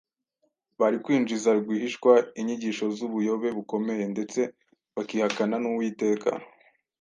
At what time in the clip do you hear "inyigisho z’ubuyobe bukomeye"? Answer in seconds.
2.39-4.03